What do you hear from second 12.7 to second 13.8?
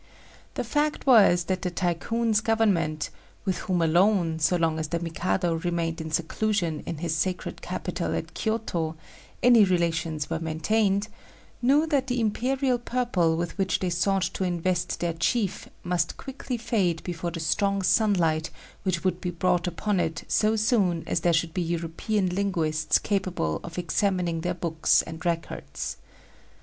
purple with which